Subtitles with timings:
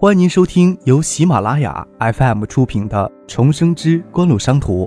[0.00, 4.86] 欢迎您收听由喜马拉雅 FM 出品的《重生之官路商途》，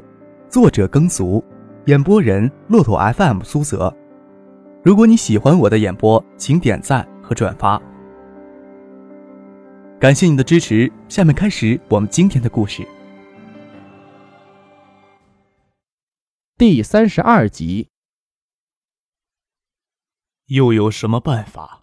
[0.50, 1.44] 作者耕俗，
[1.88, 3.94] 演播人骆驼 FM 苏泽。
[4.82, 7.78] 如果你喜欢我的演播，请点赞和转发，
[10.00, 10.90] 感谢你的支持。
[11.10, 12.88] 下面开始我们今天的故事。
[16.58, 17.90] 第三十二集，
[20.46, 21.81] 又有什么办法？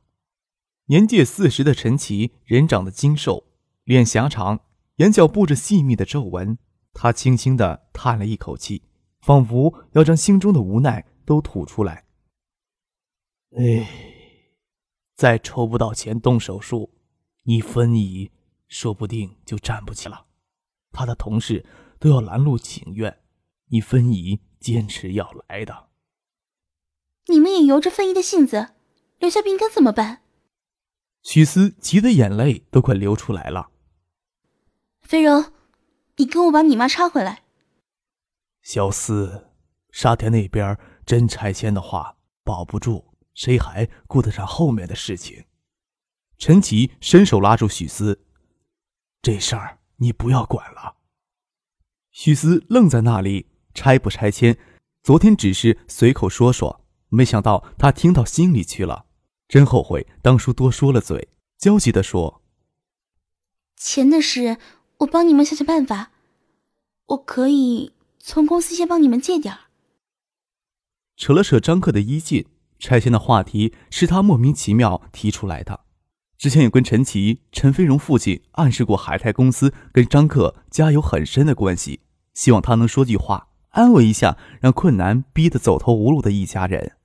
[0.91, 3.44] 年届四十的陈奇，人长得精瘦，
[3.85, 4.61] 脸狭长，
[4.96, 6.57] 眼角布着细密的皱纹。
[6.95, 8.82] 他轻轻的叹了一口气，
[9.21, 12.07] 仿佛要将心中的无奈都吐出来。
[13.50, 13.86] 哎，
[15.14, 16.90] 再筹不到钱动手术，
[17.43, 18.31] 你分姨
[18.67, 20.25] 说不定就站不起了。
[20.90, 21.67] 他的同事
[21.98, 23.18] 都要拦路请愿，
[23.67, 25.89] 你分姨坚持要来的。
[27.26, 28.70] 你们也由着分姨的性子，
[29.18, 30.23] 留下病根怎么办？
[31.31, 33.69] 许思急得眼泪都快流出来了。
[35.03, 35.53] 飞柔，
[36.17, 37.43] 你跟我把你妈插回来。
[38.62, 39.51] 小思，
[39.91, 43.12] 沙田那边真拆迁的话，保不住。
[43.35, 45.45] 谁还顾得上后面的事情？
[46.39, 48.25] 陈奇伸手拉住许思
[49.20, 50.97] ：“这事儿你不要管了。”
[52.11, 54.57] 许思愣在那里，拆不拆迁，
[55.03, 59.05] 昨天只是随口说说，没想到他听到心里去了，
[59.49, 62.43] 真后悔当初多说了嘴，焦急地说
[63.77, 64.59] ：“钱的事，
[64.99, 66.13] 我帮你们想想办法，
[67.07, 69.61] 我可以从公司先帮你们借点儿。”
[71.17, 72.47] 扯了扯张克的衣襟。
[72.81, 75.81] 拆迁的话题是他莫名其妙提出来的。
[76.37, 82.03] 之前有跟陈奇、陈飞荣父亲暗示过，海泰公司跟张克家有很深的关系，
[82.35, 86.98] 希望他能说句话安慰一下，让困难逼得走投无路的一家人。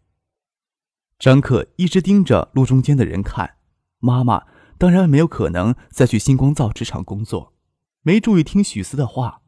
[1.23, 3.55] 张克一直盯着路中间的人看，
[3.99, 4.43] 妈妈
[4.77, 7.53] 当然没有可能再去星光造纸厂工作，
[8.01, 9.41] 没注意听许思的话。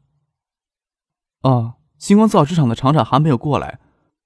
[1.42, 3.78] 啊，星光造纸厂的厂长还没有过来。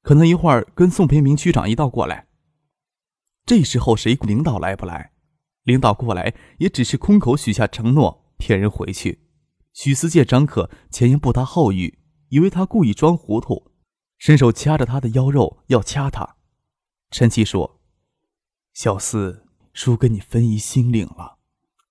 [0.03, 2.29] 可能一会儿跟宋培明区长一道过来。
[3.45, 5.11] 这时候谁领导来不来？
[5.65, 9.27] 领导过来也只是空口许下承诺，骗人回去。
[9.73, 11.99] 许思见张可前言不搭后语，
[12.29, 13.73] 以为他故意装糊涂，
[14.19, 16.37] 伸手掐着他的腰肉要掐他。
[17.11, 17.81] 陈奇说
[18.73, 21.39] ：“小四，叔跟你分姨心领了。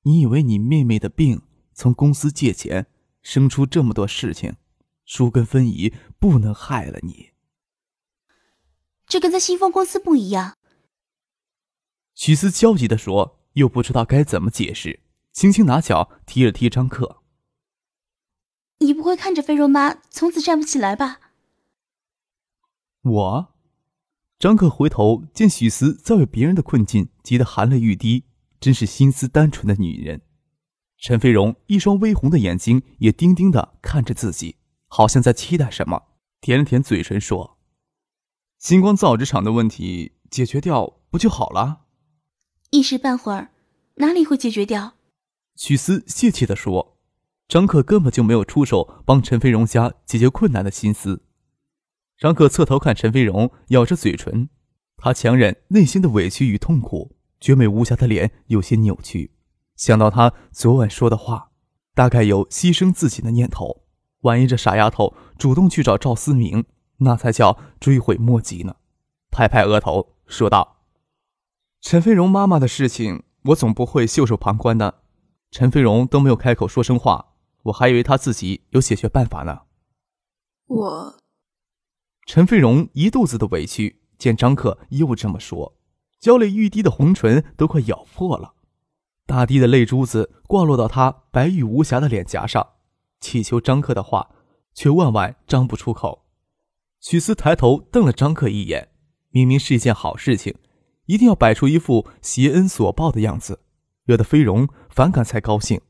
[0.04, 1.42] 你以为你妹妹的病
[1.74, 2.88] 从公司借钱
[3.22, 4.56] 生出这么多事情，
[5.06, 7.32] 叔跟分姨不能害了你。”
[9.08, 10.56] 这跟在新丰公司不一样。
[12.14, 15.02] 许思焦急地说，又不知道该怎么解释，
[15.34, 17.24] 轻轻拿脚踢了踢张克。
[18.78, 21.20] 你不会看着飞柔妈从此站不起来吧？
[23.02, 23.54] 我，
[24.40, 28.24] 张克回头见许思在为别人的困境急得含泪欲滴，
[28.62, 30.22] 真是心思单纯的女人。
[30.98, 34.56] 陈飞荣一双微红的眼睛也盯盯的看着自己，
[34.88, 36.04] 好像在期待什么，
[36.40, 37.58] 舔了舔嘴唇说。
[38.58, 41.82] 星光造纸厂的问题解决掉不就好了？
[42.70, 43.50] 一时半会儿
[43.96, 44.94] 哪里会解决掉？
[45.58, 46.98] 许思泄气的说
[47.50, 51.24] ：“张可根本就没有出手帮陈飞荣家解决困难的心思。”
[52.20, 54.50] 张可侧头看陈飞荣，咬着嘴唇，
[54.98, 59.32] 他强忍内心的委屈与痛苦，绝美无瑕的脸有些扭曲。
[59.76, 61.52] 想到他昨晚说的话，
[61.96, 63.84] 大概有牺牲自己的念头。
[64.22, 66.66] 万一这傻丫头主动去找赵思明。
[67.02, 68.76] 那才叫追悔莫及呢！
[69.32, 70.82] 拍拍额头说道
[71.80, 74.96] ：“陈飞荣妈妈的事情，我总不会袖手旁观的。
[75.50, 79.62] 陈飞荣都没有开口说声话，我还以为他自己有解决办法呢。”
[80.68, 81.16] 我，
[82.32, 85.76] 陈飞荣一肚子的委屈，见张克又这么说，
[86.20, 88.54] 娇泪欲滴的红唇都快咬破了，
[89.26, 92.74] 大滴的泪珠子挂落到他白玉无瑕的脸颊上，
[93.20, 94.30] 祈求张克的话，
[94.76, 96.28] 却万万张不出口。
[97.02, 98.90] 许思抬头瞪了张克一眼，
[99.32, 100.54] 明明是一件好事情，
[101.08, 103.62] 一定要摆出一副谢恩所报的样子，
[104.06, 105.82] 惹得飞荣反感才高兴。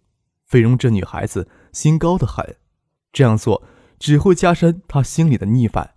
[0.45, 2.55] 飞荣这女孩子心高的很，
[3.11, 3.61] 这样做
[3.99, 5.95] 只会加深她心里的逆反。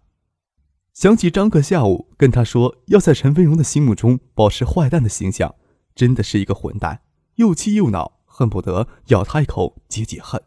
[0.93, 5.55] 想起张克下午跟他说要在陈飞荣的心目中保持坏蛋的形象，
[5.95, 7.03] 真的是一个混蛋，
[7.37, 10.43] 又气又恼，恨不得咬他一口解解恨。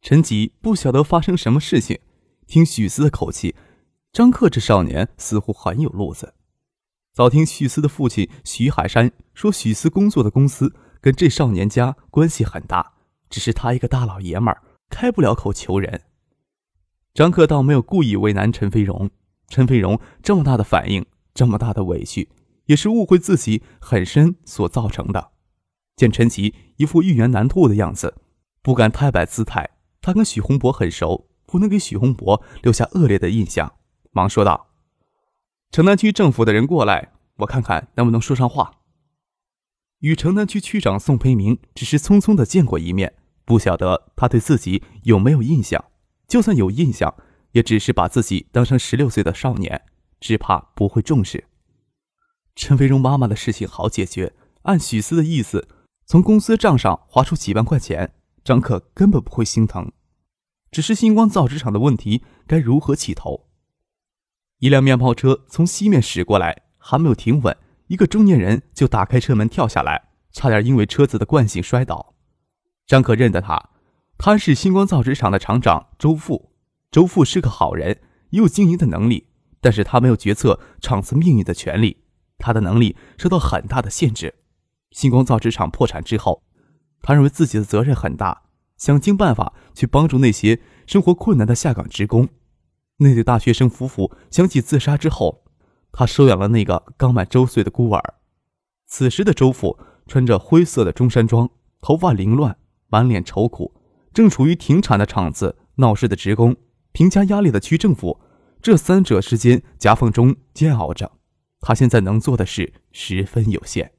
[0.00, 1.98] 陈吉不晓得发生什么事情。
[2.46, 3.54] 听许思的口气，
[4.12, 6.34] 张克这少年似乎很有路子。
[7.12, 12.94] 早听许思的父亲许海山说，许思工作的公司跟这少年家关系很大，
[13.30, 16.02] 只是他一个大老爷们儿开不了口求人。
[17.14, 19.10] 张克倒没有故意为难陈飞荣，
[19.48, 21.04] 陈飞荣这么大的反应，
[21.34, 22.30] 这么大的委屈，
[22.64, 25.32] 也是误会自己很深所造成的。
[25.94, 28.14] 见陈奇一副欲言难吐的样子，
[28.62, 29.68] 不敢太摆姿态。
[30.00, 33.74] 他跟许洪博很熟，不能给许洪博留下恶劣的印象，
[34.10, 34.68] 忙说道
[35.70, 38.78] ：“城南区政府的人过来，我看看能不能说上话。”
[40.00, 43.14] 与城南区区长宋培明只是匆匆的见过一面，
[43.44, 45.84] 不晓得他对自己有没有印象。
[46.32, 47.14] 就算有印象，
[47.50, 49.82] 也只是把自己当成十六岁的少年，
[50.18, 51.44] 只怕不会重视。
[52.56, 54.32] 陈飞荣妈妈的事情好解决，
[54.62, 55.68] 按许思的意思，
[56.06, 59.92] 从公司账上划出几万块钱，张克根本不会心疼。
[60.70, 63.48] 只是星光造纸厂的问题该如何起头？
[64.60, 67.54] 一辆面包车从西面驶过来，还没有停稳。
[67.88, 72.14] 一个中年人就打开车门跳下来，差点因为车子的惯性摔倒。
[72.86, 73.68] 张可认得他，
[74.24, 76.52] 他是星光造纸厂的厂长周富。
[76.92, 77.98] 周富是个好人，
[78.30, 79.26] 也有经营的能力，
[79.60, 82.04] 但是他没有决策厂子命运的权利，
[82.38, 84.32] 他的能力受到很大的限制。
[84.92, 86.44] 星光造纸厂破产之后，
[87.00, 88.42] 他认为自己的责任很大，
[88.76, 92.28] 想尽办法去帮助那些生活困难的下岗职工。
[92.98, 95.42] 那对大学生夫妇相继自杀之后。
[95.90, 98.14] 他收养了那个刚满周岁的孤儿。
[98.86, 103.74] 此时的周富穿着灰色的中山装，头发凌乱，满脸愁苦。
[104.12, 106.56] 正处于停产的厂子、闹事的职工、
[106.92, 108.20] 评价压力的区政府，
[108.60, 111.12] 这三者之间夹缝中煎熬着。
[111.60, 113.92] 他现在能做的事十分有限。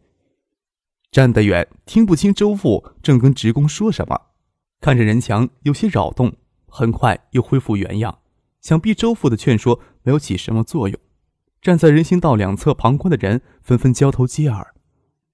[1.12, 4.20] 站得远，听不清周父正跟职工说什么。
[4.82, 6.34] 看着人墙有些扰动，
[6.68, 8.20] 很快又恢复原样。
[8.62, 11.00] 想必周父的劝说没有起什么作用。
[11.62, 14.74] 站在人行道两侧旁观的人纷纷交头接耳，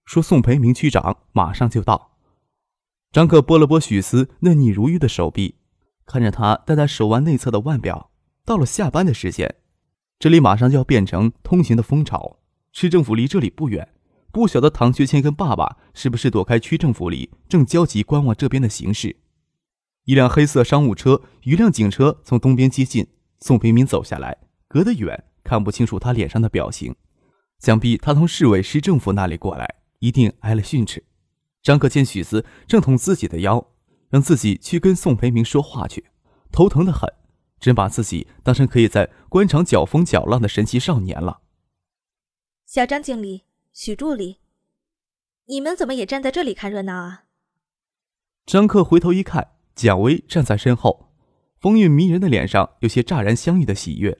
[0.06, 2.09] 说：“宋培明区长马上就到。”
[3.12, 5.56] 张克拨了拨许思嫩腻如玉的手臂，
[6.06, 8.12] 看着他戴在手腕内侧的腕表。
[8.46, 9.56] 到了下班的时间，
[10.20, 12.40] 这里马上就要变成通行的蜂巢。
[12.72, 13.88] 市政府离这里不远，
[14.32, 19.16] 不晓得唐学谦跟爸爸是不是躲开区政府里，正焦急观望这边的形势。
[20.06, 23.08] 一辆黑色商务车一辆警车从东边接近，
[23.40, 25.24] 宋平明走下来，隔得远。
[25.44, 26.96] 看不清楚他脸上的表情，
[27.58, 31.04] 想必他从市委市政府那里过来，一定挨了训斥。
[31.62, 33.72] 张克见许思正捅自己的腰，
[34.10, 36.06] 让自己去跟宋培明说话去，
[36.52, 37.12] 头疼的很，
[37.60, 41.42] 真把自己当成可以在官场搅风搅浪的神奇少年了。
[42.66, 44.38] 小张经理、许助理，
[45.46, 47.26] 你们怎么也站在这里看热闹啊？
[48.46, 51.12] 张克回头一看，蒋薇站在身后，
[51.60, 54.18] 风韵迷人的脸上有些乍然相遇的喜悦。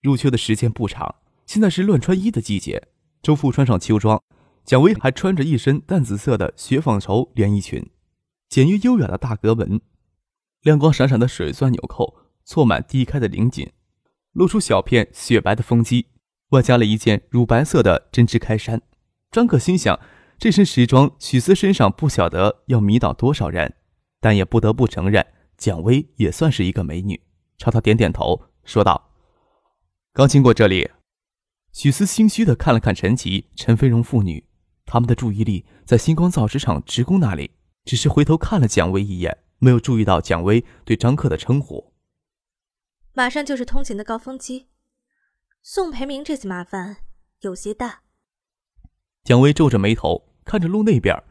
[0.00, 2.88] 入秋的时间不长，现在是乱穿衣的季节。
[3.22, 4.22] 周父穿上秋装，
[4.64, 7.90] 蒋薇还穿着一身淡紫色的雪纺绸连衣裙，
[8.48, 9.80] 简约优雅的大格纹，
[10.62, 13.72] 亮光闪闪的水钻纽扣错满低开的领颈，
[14.32, 16.06] 露出小片雪白的风肌，
[16.50, 18.80] 外加了一件乳白色的针织开衫。
[19.30, 19.98] 张可心想，
[20.38, 23.74] 这身时装，许思身上不晓得要迷倒多少人，
[24.20, 25.26] 但也不得不承认，
[25.56, 27.20] 蒋薇也算是一个美女。
[27.58, 29.10] 朝他点点头，说道。
[30.12, 30.90] 刚经过这里，
[31.72, 34.44] 许思心虚的看了看陈奇、陈飞荣父女，
[34.92, 37.52] 他们的注意力在星光造纸厂职工那里，
[37.84, 41.92] 只是回头看了蒋薇一眼，没有注意到蒋薇对张克的称呼。
[43.12, 44.66] 马上就是通勤的高峰期，
[45.62, 46.96] 宋培明这次麻烦
[47.42, 48.00] 有些大。
[49.22, 51.22] 蒋薇皱着眉头看着路那边，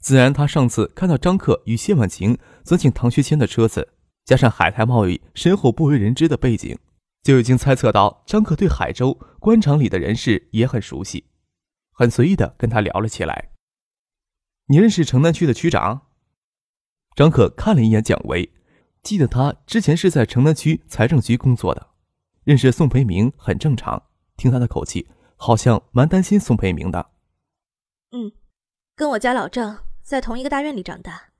[0.00, 3.92] 自然他上次看到张克与谢婉晴钻进唐学谦的车子，
[4.24, 6.78] 加上海泰贸易身后不为人知的背景。
[7.22, 11.26] 就已经猜测到张克对海州官场里的人事也很熟悉，
[11.92, 13.52] 很随意的跟他聊了起来。
[14.66, 16.08] 你认识城南区的区长？
[17.14, 18.52] 张可看了一眼蒋薇，
[19.02, 21.90] 记得他之前是在城南区财政局工作的，
[22.44, 24.10] 认识宋培明很正常。
[24.36, 27.10] 听他的口气，好像蛮担心宋培明的。
[28.12, 28.32] 嗯，
[28.96, 31.30] 跟我家老郑在同一个大院里长大，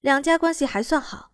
[0.00, 1.32] 两家关系还算好。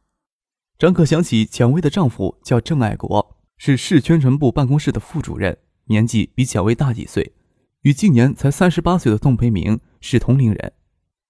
[0.79, 3.37] 张可想起蒋薇的丈夫叫郑爱国。
[3.63, 7.35] 是市宣传部办公室的副主任，年纪比蒋薇大几岁，
[7.83, 10.75] 与今年才三十八岁的宋培明是同龄人，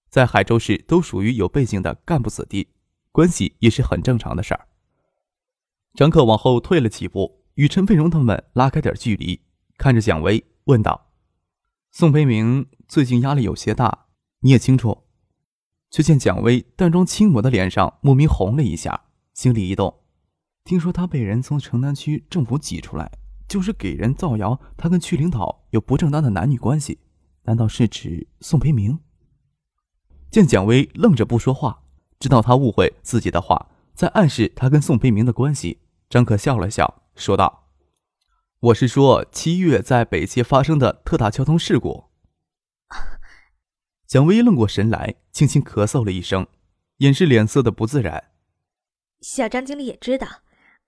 [0.09, 2.67] 在海州市都属于有背景的干部子弟，
[3.11, 4.67] 关系也是很正常的事儿。
[5.93, 9.41] 张克往后退了几步，与陈飞荣他们拉开点距离，
[9.77, 11.11] 看着蒋薇问道
[11.91, 14.07] ：“宋培明最近压力有些大，
[14.41, 15.03] 你也清楚。”
[15.89, 19.99] 却见蒋薇淡妆轻抹的脸上莫名红了一下，心里一动。
[20.63, 23.11] 听说他被人从城南区政府挤出来，
[23.51, 26.99] 就是给人造谣他跟区领导有不正当的男女关系，
[27.43, 28.97] 难道是指宋培明？
[30.29, 31.83] 见蒋薇愣着不说话，
[32.17, 35.81] 知道他误会自己的话，在暗示他跟宋培明的关系。
[36.09, 37.67] 张可笑了笑，说道
[38.71, 42.05] ：“我是说七月在北街发生的特大交通事故。
[44.07, 46.47] ”蒋薇愣过神来，轻轻咳嗽了一声，
[46.99, 48.31] 掩饰脸色的不自然。
[49.19, 50.27] 小张经理也知道，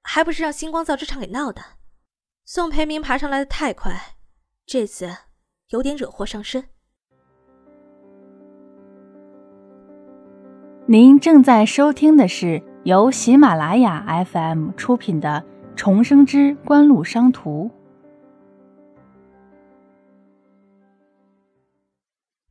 [0.01, 1.61] 还不是让星光造纸厂给闹的。
[2.45, 4.17] 宋培明爬上来的太快，
[4.65, 5.09] 这次
[5.69, 6.65] 有点惹祸上身。
[10.85, 15.45] 您正在收听的是由喜马拉雅 FM 出品的
[15.77, 17.71] 《重生之官路商途》。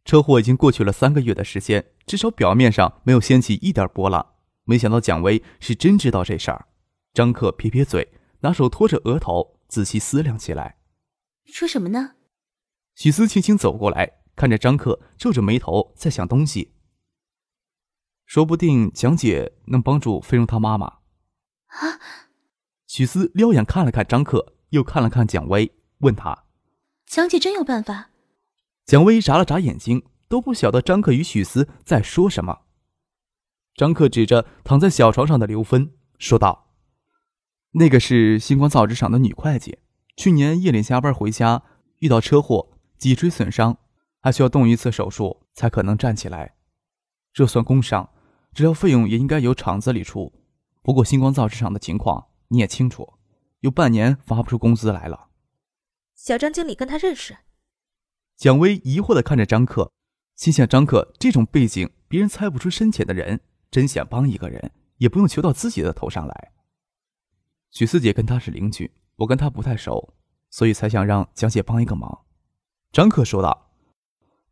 [0.06, 4.26] 车祸已经过去了三个月的时间，至少表面上没有掀起一点波浪。
[4.64, 6.68] 没想到蒋薇是真知道这事儿。
[7.12, 8.08] 张克撇撇嘴，
[8.40, 10.76] 拿手托着额头，仔细思量起来。
[11.46, 12.16] 说什么呢？
[12.94, 16.74] 许思轻轻走过来，看着张克，皱着眉头在想东西。
[18.26, 20.98] 说不定蒋姐能帮助飞荣他妈妈。
[21.68, 21.98] 啊！
[22.86, 26.44] 许思撩眼看了看张克，又看了看蒋薇，问他
[27.08, 28.10] ：“蒋姐真有办法？”
[28.84, 32.66] 蒋薇眨了眨眼睛，都不晓得张克与许思在说什么。
[33.74, 36.61] 张克指着躺在小床上的刘芬，说道
[37.72, 39.78] ：“那个是星光造纸厂的女会计，
[40.16, 41.62] 去年夜里加班回家，
[41.98, 43.76] 遇到车祸，脊椎损伤，
[44.20, 46.54] 还需要动一次手术才可能站起来。
[47.32, 48.08] 这算工伤。”
[48.54, 50.30] 治疗费用也应该由厂子里出，
[50.82, 53.14] 不过星光造纸厂的情况你也清楚，
[53.60, 55.28] 有半年发不出工资来了。
[56.14, 57.34] 小张经理跟他认识？
[58.36, 59.90] 蒋薇疑惑的看着张克，
[60.36, 66.52] 心想：张克这种背景，别人猜不出深浅的人，真想帮一个人，也不用求到自己的头上来。
[67.72, 70.14] 许四姐跟他是邻居，我跟他不太熟，
[70.50, 72.26] 所以才想让蒋姐帮一个忙。
[72.92, 73.72] 张克说道：“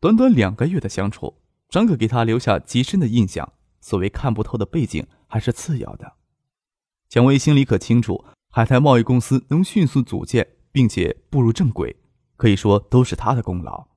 [0.00, 6.12] 短短两个月的相处，张克给他留下极深的印象。”所谓看不透的背景还是次要的，
[7.08, 11.96] 蒋薇心里可清楚，海泰贸易公司能迅速组建并且步入正轨，
[12.36, 13.88] 可以说都是他的功劳。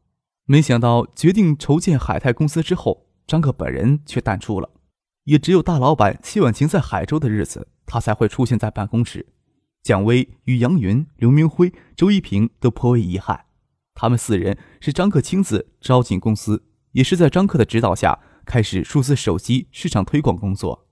[0.45, 4.69] 没想到决定筹建海泰公司之后，张克本人却淡出了。
[5.25, 9.27] 也只有大老板谢婉晴在海州的日子，他才会出现在办公室。
[9.81, 13.45] 蒋薇与杨云、刘明辉、周一平都颇为遗憾，
[13.93, 16.63] 他们四人是张克亲自招进公司，
[16.93, 18.19] 也是在张克的指导下。
[18.45, 20.85] 开始数字手机市场推广工作。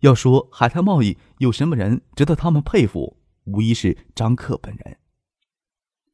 [0.00, 4.96] 要说海泰贸易有什么人值得他们佩服，无疑是张克本人。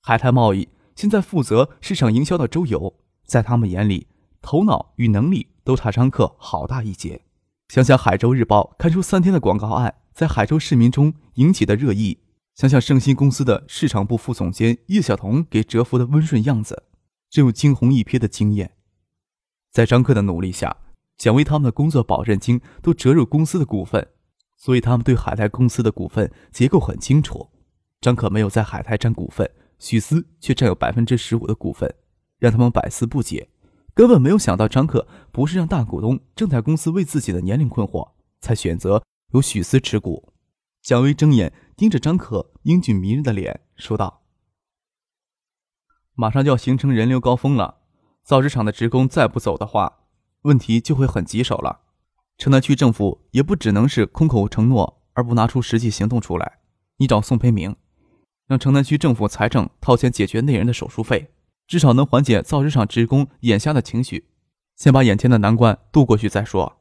[0.03, 4.09] 海泰贸易现在负责市场营销的周游，在他们眼里，
[4.43, 7.23] 头脑与能力都差张克好大一截。
[7.69, 12.21] 想想海州日报刊出三天的广告案在海州市民中引起的热议，
[12.55, 16.85] 想想盛鑫公司的市场部副总监叶晓彤给蛰伏的温顺样子，
[17.29, 18.77] 真有惊鸿一瞥的惊艳。
[19.73, 20.77] 在张克的努力下，
[21.19, 24.07] 蒋薇他们的工作保证金都折入公司的股份，
[24.57, 27.51] 所以他们对海泰公司的股份结构很清楚。
[28.01, 31.93] 张可没有在海泰占股份，许思却占有百分之十五的股份，
[32.39, 33.49] 让他们百思不解，
[33.93, 39.03] 根本没有想到张克不是让大股东正泰公司为自己的年龄困惑，才选择
[39.35, 40.33] 由许思持股。
[40.81, 44.23] 蒋薇睁眼盯着张可英俊迷人的脸，说道
[46.15, 47.83] ：“马上就要形成人流高峰了。”
[48.23, 50.01] 造纸厂的职工再不走的话，
[50.43, 51.81] 问题就会很棘手了。
[52.39, 56.61] 城南区政府也不只能是空口承诺而不拿出实际行动出来。
[56.97, 57.77] 你找宋培明，
[58.47, 61.33] 让城南区政府财政掏钱解决那人的手术费，
[61.67, 64.31] 至少能缓解造纸厂职工眼下的情绪。
[64.77, 66.81] 先把眼前的难关渡过去再说。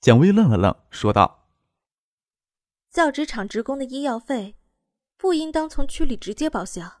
[0.00, 1.41] 蒋薇愣了愣，说道
[2.92, 4.54] ：“造纸厂职工的医药费，
[5.16, 7.00] 不应当从区里直接报销。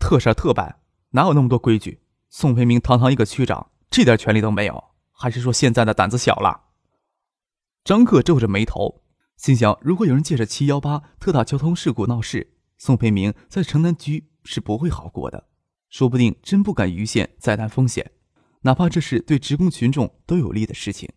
[0.00, 0.80] 特事特办。”
[1.14, 2.02] 哪有那么多规矩？
[2.28, 6.64] 宋培明堂堂一个区长，这点权利都没有，还是说现在的胆子小了？
[7.84, 9.04] 张克皱着眉头，
[9.36, 15.48] 心想：如果有人借着七幺八特大交通事故闹事，宋培明在城南区是不会好过的，
[15.88, 18.10] 说不定真不敢逾线再担风险，
[18.62, 21.08] 哪怕这是对职工群众都有利的事情。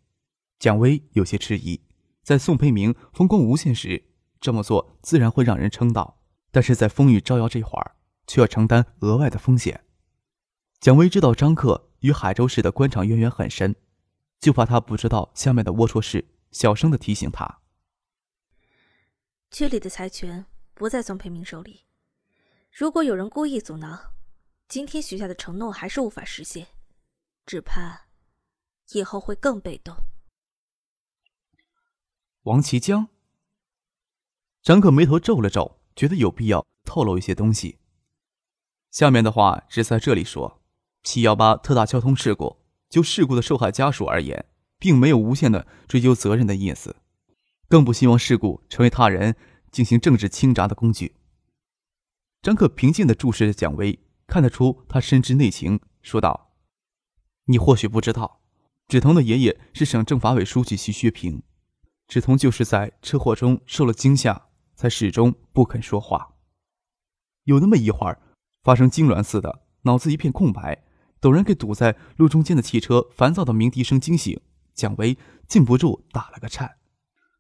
[0.60, 1.82] 蒋薇有些迟疑，
[2.24, 4.04] 在宋培明风光无限时，
[4.42, 6.20] 这么做自然会让人称道，
[6.52, 7.96] 但是在风雨招摇这会儿。
[8.26, 9.84] 却要承担额外的风险。
[10.80, 13.76] 蒋薇知道张克与海州市的官场渊源很深，
[14.40, 17.60] 就怕他不知道下面的龌龊事，小声的提醒他：
[19.52, 21.82] 区里的财权不在宋培明手里，
[22.72, 24.14] 如果有人故意阻挠，
[24.70, 26.68] 今天许下的承诺还是无法实现，
[27.46, 28.08] 只怕
[28.94, 29.96] 以后会更被动。
[32.44, 33.08] 王其江，
[34.62, 37.78] 张克眉头皱了皱，觉得有必要透露一些东西。
[38.92, 40.62] 下面的话只在这里说：
[41.04, 42.58] 七幺八特大交通事故，
[42.90, 44.46] 就事故的受害家属而言，
[44.78, 46.98] 并没有无限的追究责任的意思，
[47.70, 49.38] 更不希望事故成为他人
[49.72, 51.16] 进行政治倾轧的工具。
[52.42, 53.98] 张克平静地注视着蒋薇，
[54.28, 56.52] 看得出他深知内情，说道
[57.48, 58.42] ：“你或许不知道，
[58.90, 61.42] 止彤的爷爷是省政法委书记徐学平。
[62.14, 66.36] 芷彤就是在车祸中受了惊吓，才始终不肯说话。
[67.46, 68.22] 有那么一会儿，
[68.62, 70.86] 发生痉挛似的，脑子一片空白，
[71.20, 74.40] 陡然给堵在路中间的汽车烦躁的鸣笛声惊醒。
[74.76, 75.18] 蒋薇
[75.48, 76.78] 禁不住打了个颤，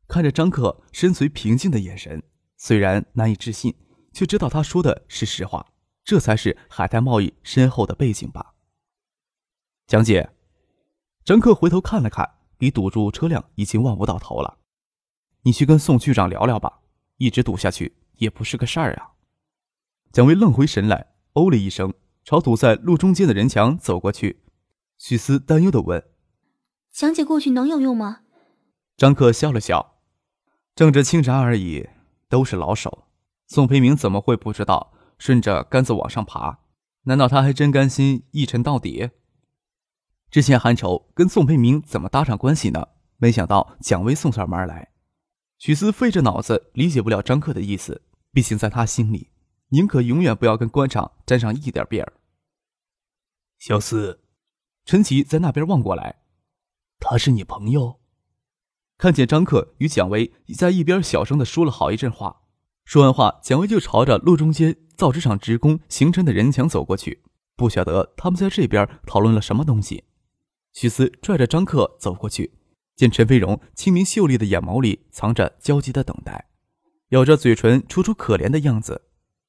[0.07, 2.23] 看着张克深邃平静的眼神，
[2.57, 3.75] 虽然难以置信，
[4.11, 5.67] 却知道他说的是实话。
[6.03, 8.55] 这才是海泰贸易深厚的背景吧。
[9.85, 10.31] 蒋姐，
[11.23, 12.27] 张克回头看了看，
[12.57, 14.61] 离堵住车辆已经望不到头了。
[15.43, 16.81] 你去跟宋局长聊聊吧，
[17.17, 19.11] 一直堵下去也不是个事儿啊。
[20.11, 24.41] 蒋薇愣回神来，哦了一声，朝堵在路中间的人墙走过去。
[24.97, 26.03] 许思担忧的问
[26.91, 28.21] ：“蒋姐过去能有用吗？”
[28.95, 29.95] 张克笑了笑
[30.75, 31.89] ：“政治清查而已，
[32.29, 33.05] 都是老手。
[33.47, 36.59] 宋培明怎么会不知道？”顺着杆子往上爬，
[37.03, 39.11] 难道他还真甘心一沉到底？
[40.29, 42.87] 之前韩愁跟宋培明怎么搭上关系呢？
[43.17, 44.92] 没想到蒋薇送上门来。
[45.63, 48.01] 许思费着脑子理解不了张克的意思，
[48.33, 49.29] 毕竟在他心里，
[49.69, 52.11] 宁可永远不要跟官场沾上一点边儿。
[53.59, 54.19] 小四，
[54.83, 56.17] 陈奇在那边望过来，
[56.99, 58.01] 他是你朋友？
[58.97, 62.41] 看见张克与蒋薇在一边小声的说了好一阵话。
[62.83, 67.23] 说完话，蒋薇就朝着路中间造纸厂职工形成的人墙走过去。
[67.55, 70.03] 不晓得他们在这边讨论了什么东西。
[70.73, 72.51] 许思拽着张克走过去，
[73.03, 76.45] 见陈飞荣清明秀丽的眼眸里藏着焦急的等待，
[77.09, 79.01] 咬着嘴唇，楚楚可怜的样子，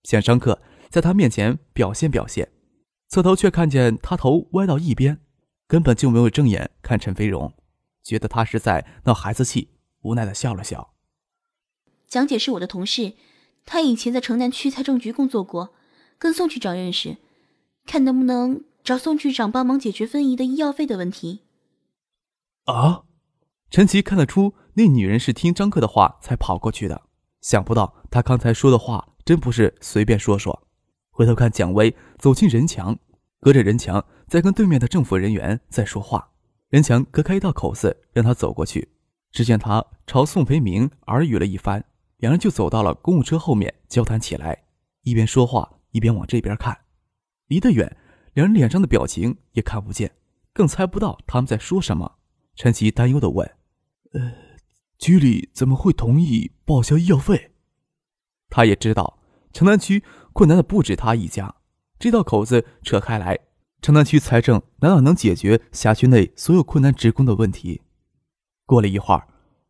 [0.02, 2.50] 想上课在他面前表现表现。
[3.06, 5.20] 侧头却看见他头歪到一边，
[5.68, 7.54] 根本就没有正眼看陈飞荣，
[8.02, 9.68] 觉得他是在闹孩子气，
[10.00, 10.92] 无奈的笑了笑。
[12.08, 13.12] 蒋姐是我的同事，
[13.64, 15.73] 她以前在城南区财政局工作过，
[16.18, 17.18] 跟宋局长认识，
[17.87, 21.42] 看能不能找宋局长帮忙解决分姨的医药费的问题。
[22.64, 23.05] 啊！
[23.74, 27.08] 陈奇看得出那女人是听张克的话才跑过去的，
[27.40, 30.68] 想不到她刚才说的话真不是随便说说。
[31.10, 32.96] 回头看蒋薇走进人墙，
[33.40, 36.30] 隔着人墙在跟对面的政府人员在说话，
[36.68, 38.92] 人墙隔开一道口子，让他走过去。
[39.32, 41.84] 只见他朝宋培明耳语了一番。
[42.18, 44.66] 两人就走到了公务车后面交谈起来，
[45.02, 46.78] 一边说话一边往这边看。
[47.48, 47.96] 离得远，
[48.34, 50.12] 两人脸上的表情也看不见，
[50.52, 52.18] 更猜不到他们在说什么。
[52.54, 53.50] 陈奇担忧地问
[54.14, 54.33] ：“呃，
[54.98, 57.53] 局里怎么会同意报销医药费？”
[58.48, 59.18] 他也知道
[59.53, 61.57] 城南区困难的不止他一家，
[61.98, 63.38] 这道口子扯开来，
[63.83, 67.83] 城南区财政难道能解决辖区内所有困难职工的问题？
[68.64, 69.29] 过了一会儿，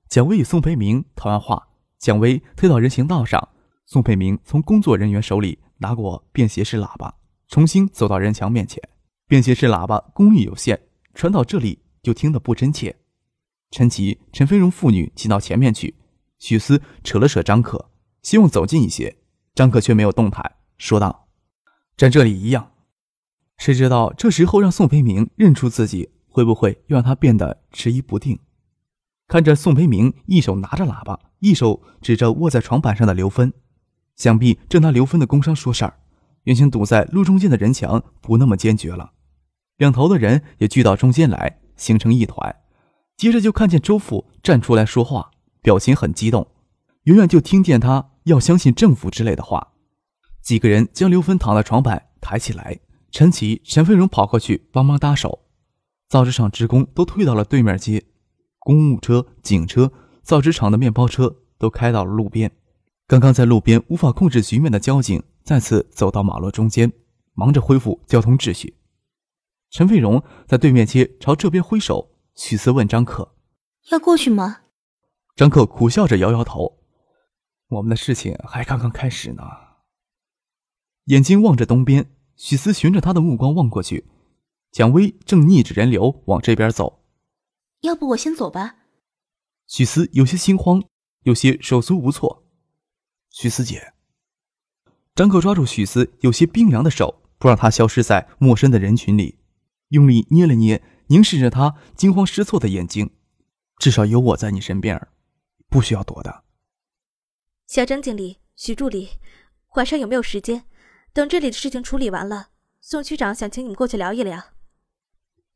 [0.08, 1.68] 蒋薇与宋培明谈完话。
[1.98, 3.48] 蒋薇推到人行道上，
[3.86, 7.14] 宋培明从工作人员手里拿过便携式喇叭，
[7.48, 8.82] 重新走到人墙面前。
[9.26, 10.78] 便携式喇叭功率有限，
[11.14, 12.94] 传到这里就听得不真切。
[13.74, 15.96] 陈奇、陈飞荣父女挤到前面去，
[16.38, 17.90] 许思扯了扯张可，
[18.22, 19.16] 希望走近一些。
[19.52, 21.26] 张可却没有动弹，说道
[21.98, 22.70] ：“站这里一样。”
[23.58, 28.38] 谁知道这时候让宋培明认出自己，会不会又让他变得迟疑不定？
[29.26, 33.52] 看着宋培明一手拿着喇叭，一手指着卧在床板上的刘芬，
[34.14, 35.98] 想必正拿刘芬的工伤说事儿。
[36.44, 39.14] 原先堵在路中间的人墙不那么坚决了，
[39.78, 42.54] 两头的人也聚到中间来，形成一团。
[43.16, 45.30] 接着就看见周父站出来说话，
[45.62, 46.48] 表情很激动。
[47.04, 49.72] 远远就听见他要相信政府之类的话。
[50.42, 55.40] 几个人将刘芬躺在床板抬起来，陈奇、陈飞荣跑过去帮忙搭手。
[56.08, 58.04] 造纸厂职工都退到了对面街。
[58.58, 62.50] 公务车、警车、造纸厂的面包车都开到了路边。
[63.06, 66.90] 刚刚在路边无法控制局面的交警再次走到马路中间，
[67.34, 68.74] 忙着恢复交通秩序。
[69.70, 72.13] 陈飞荣在对面街朝这边挥手。
[72.34, 73.34] 许思问张克
[73.90, 74.62] ：“要过去吗？”
[75.36, 76.78] 张克苦笑着摇摇头
[77.68, 79.42] ：“我们的事情还刚刚开始呢。”
[81.06, 84.08] 眼睛望着东边，许思循着他的目光望过去，
[84.72, 87.04] 蒋薇正逆着人流往这边走。
[87.82, 88.76] 要不我先走吧。
[89.66, 90.82] 许思有些心慌，
[91.22, 92.46] 有些手足无措。
[93.30, 93.92] 许思姐，
[95.14, 99.38] 张克抓住许思有些冰凉的手，不让他消失在陌生的人群里，
[99.88, 103.10] 用力捏了捏，凝视着他惊慌失措的眼睛。
[103.78, 105.08] 至少有我在你身边，
[105.68, 106.44] 不需要躲的。
[107.66, 109.10] 小张经理、许助理，
[109.74, 110.64] 晚上有没有时间？
[111.12, 112.48] 等这里的事情处理完了，
[112.80, 114.42] 宋区长想请你们过去聊一聊。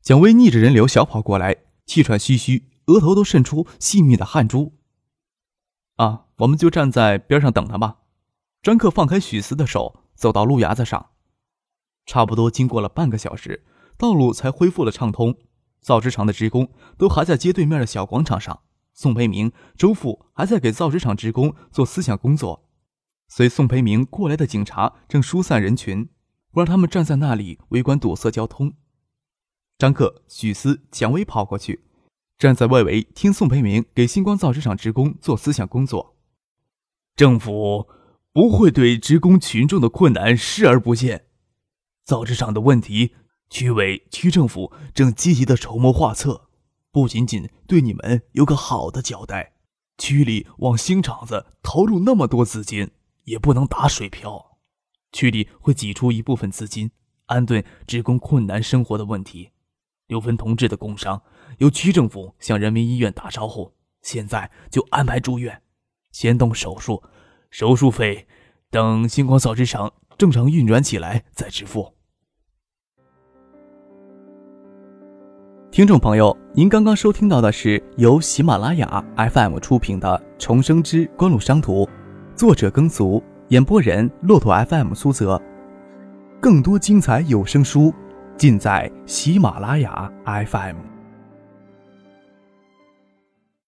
[0.01, 1.57] 蒋薇逆着人流小跑过来。
[1.85, 4.77] 气喘吁吁，额头都渗出细密的汗珠。
[5.95, 8.01] 啊，我们就站在边上等他吧。
[8.61, 11.09] 张克放开许思的手，走到路牙子上。
[12.05, 13.65] 差不多经过了半个小时，
[13.99, 15.37] 道路才恢复了畅通。
[15.81, 18.61] 造纸厂的职工都还在街对面的小广场上，
[18.93, 22.65] 宋培明、周父还在给造纸厂职工做思想工作。
[23.27, 26.09] 随宋培明过来的警察正疏散人群，
[26.51, 28.73] 不让他们站在那里围观堵塞交通。
[29.77, 31.81] 张克、许思、蒋薇跑过去，
[32.37, 36.15] 站在外围听宋培明给星光造纸厂职工做思想工作。
[37.15, 37.89] 政府
[38.33, 41.25] 不会对职工群众的困难视而不见，
[42.05, 43.15] 造纸厂的问题。
[43.49, 46.49] 区委、区政府正积极的筹谋画策，
[46.91, 49.53] 不仅仅对你们有个好的交代，
[49.97, 52.91] 区里往新厂子投入那么多资金，
[53.23, 54.57] 也不能打水漂。
[55.11, 56.91] 区里会挤出一部分资金，
[57.25, 59.49] 安顿职工困难生活的问题。
[60.05, 61.21] 刘芬同志的工伤
[61.57, 65.61] 由区政府向人民医院打招呼，现在就安排住院，
[66.11, 67.03] 先动手术，
[67.49, 68.27] 手术费
[68.69, 71.98] 等星光造纸厂正常运转起来再支付。
[75.71, 81.85] 听众朋友，您刚刚收听到的是由喜马拉雅 FM 出品的《重生之官路商途》，
[82.35, 85.39] 作者耕俗，演播人骆驼 FM 苏泽。
[86.39, 87.93] 更多精彩有声书，
[88.35, 90.88] 尽在喜马拉雅 FM。